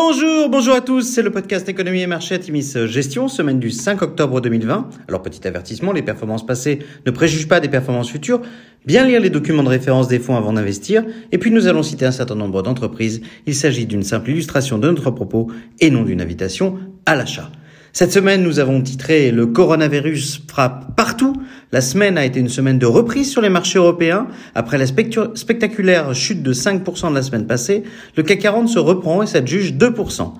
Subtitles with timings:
[0.00, 3.72] Bonjour, bonjour à tous, c'est le podcast Économie et Marché à Timis Gestion, semaine du
[3.72, 4.90] 5 octobre 2020.
[5.08, 8.40] Alors petit avertissement, les performances passées ne préjugent pas des performances futures.
[8.86, 11.04] Bien lire les documents de référence des fonds avant d'investir.
[11.32, 13.22] Et puis nous allons citer un certain nombre d'entreprises.
[13.46, 15.50] Il s'agit d'une simple illustration de notre propos
[15.80, 17.50] et non d'une invitation à l'achat.
[17.92, 21.34] Cette semaine, nous avons titré Le coronavirus frappe partout.
[21.72, 24.26] La semaine a été une semaine de reprise sur les marchés européens.
[24.54, 27.84] Après la spectaculaire chute de 5% de la semaine passée,
[28.16, 30.32] le CAC 40 se reprend et s'adjuge 2%.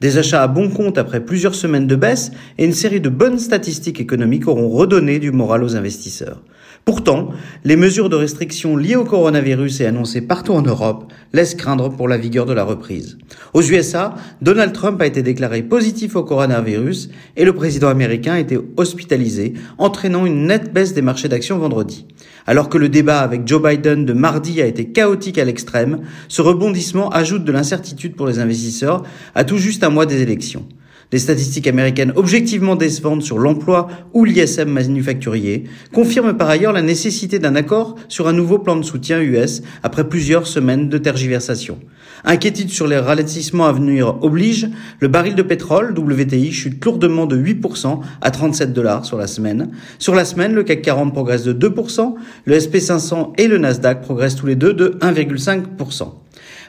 [0.00, 3.38] Des achats à bon compte après plusieurs semaines de baisse et une série de bonnes
[3.38, 6.42] statistiques économiques auront redonné du moral aux investisseurs.
[6.84, 7.30] Pourtant,
[7.64, 12.08] les mesures de restriction liées au coronavirus et annoncées partout en Europe laissent craindre pour
[12.08, 13.16] la vigueur de la reprise.
[13.54, 18.38] Aux USA, Donald Trump a été déclaré positif au coronavirus et le président américain a
[18.38, 22.06] été hospitalisé, entraînant une nette baisse des marchés d'actions vendredi.
[22.46, 26.42] Alors que le débat avec Joe Biden de mardi a été chaotique à l'extrême, ce
[26.42, 30.66] rebondissement ajoute de l'incertitude pour les investisseurs à tout juste un mois des élections.
[31.12, 37.38] Les statistiques américaines objectivement décevantes sur l'emploi ou l'ISM manufacturier confirment par ailleurs la nécessité
[37.38, 41.78] d'un accord sur un nouveau plan de soutien US après plusieurs semaines de tergiversation.
[42.24, 44.68] Inquiétude sur les ralentissements à venir oblige,
[45.00, 49.70] le baril de pétrole WTI chute lourdement de 8% à 37 dollars sur la semaine.
[49.98, 52.14] Sur la semaine, le CAC 40 progresse de 2%,
[52.46, 56.23] le SP500 et le Nasdaq progressent tous les deux de 1,5%.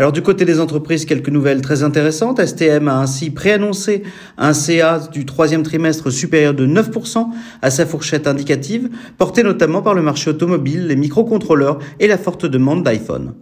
[0.00, 2.40] Alors du côté des entreprises, quelques nouvelles très intéressantes.
[2.40, 4.04] STM a ainsi préannoncé
[4.36, 7.26] un CA du troisième trimestre supérieur de 9%
[7.62, 12.46] à sa fourchette indicative, portée notamment par le marché automobile, les microcontrôleurs et la forte
[12.46, 13.34] demande d'iPhone.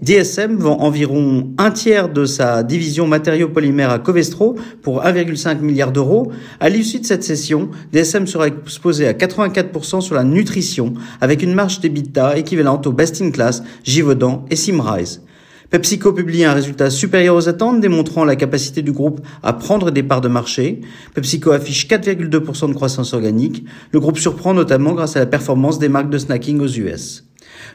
[0.00, 5.90] DSM vend environ un tiers de sa division matériaux polymères à Covestro pour 1,5 milliard
[5.90, 6.30] d'euros.
[6.60, 11.52] À l'issue de cette session, DSM sera exposé à 84% sur la nutrition avec une
[11.52, 15.22] marge d'EBITDA équivalente au best in class, Givaudan et Simrise.
[15.70, 20.02] PepsiCo publie un résultat supérieur aux attentes, démontrant la capacité du groupe à prendre des
[20.02, 20.80] parts de marché.
[21.14, 23.64] PepsiCo affiche 4,2% de croissance organique.
[23.92, 27.24] Le groupe surprend notamment grâce à la performance des marques de snacking aux US.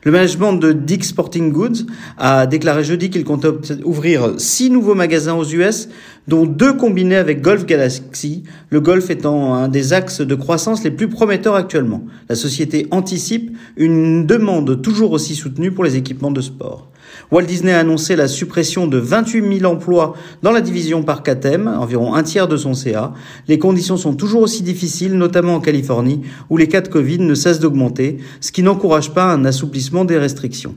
[0.04, 1.86] Le management de Dick Sporting Goods
[2.18, 3.48] a déclaré jeudi qu'il comptait
[3.86, 5.88] ouvrir six nouveaux magasins aux US,
[6.28, 10.92] dont deux combinés avec Golf Galaxy, le golf étant un des axes de croissance les
[10.92, 12.04] plus prometteurs actuellement.
[12.28, 16.92] La société anticipe une demande toujours aussi soutenue pour les équipements de sport.
[17.32, 21.36] Walt Disney a annoncé la suppression de 28 000 emplois dans la division parc à
[21.36, 23.14] thème, environ un tiers de son CA.
[23.48, 27.36] Les conditions sont toujours aussi difficiles, notamment en Californie, où les cas de Covid ne
[27.36, 30.76] cessent d'augmenter, ce qui n'encourage pas un assouplissement des restrictions.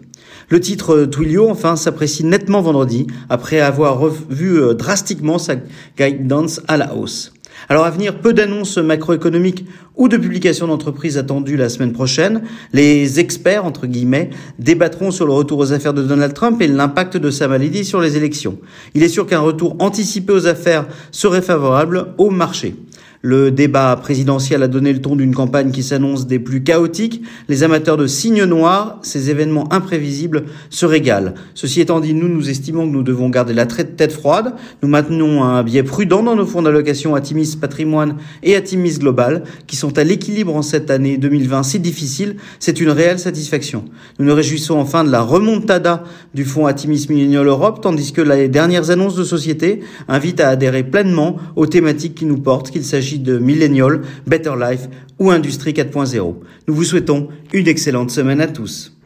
[0.48, 5.56] Le titre Twilio, enfin, s'apprécie nettement vendredi, après avoir revu euh, drastiquement sa
[5.98, 7.32] guidance à la hausse.
[7.69, 12.42] Alors à venir, peu d'annonces macroéconomiques ou de publications d'entreprises attendues la semaine prochaine.
[12.72, 17.16] Les experts, entre guillemets, débattront sur le retour aux affaires de Donald Trump et l'impact
[17.16, 18.58] de sa maladie sur les élections.
[18.94, 22.74] Il est sûr qu'un retour anticipé aux affaires serait favorable au marché.
[23.20, 27.22] Le débat présidentiel a donné le ton d'une campagne qui s'annonce des plus chaotiques.
[27.48, 31.34] Les amateurs de signes noirs, ces événements imprévisibles, se régalent.
[31.54, 34.54] Ceci étant dit, nous, nous estimons que nous devons garder la tête froide.
[34.84, 39.74] Nous maintenons un biais prudent dans nos fonds d'allocation Atimis Patrimoine et Atimis Global, qui
[39.74, 42.36] sont à l'équilibre en cette année 2020 si difficile.
[42.60, 43.84] C'est une réelle satisfaction.
[44.20, 48.48] Nous nous réjouissons enfin de la remontada du fonds Atimis Millennial Europe, tandis que les
[48.48, 53.07] dernières annonces de société invitent à adhérer pleinement aux thématiques qui nous portent, qu'il s'agisse
[53.16, 54.88] de Millennial, Better Life
[55.19, 56.34] ou Industrie 4.0.
[56.66, 58.97] Nous vous souhaitons une excellente semaine à tous.